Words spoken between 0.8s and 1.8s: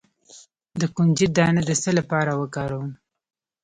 کنجد دانه د